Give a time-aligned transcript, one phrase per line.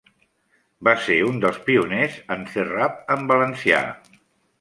[0.87, 3.83] Va ser un dels pioners en fer rap en valencià.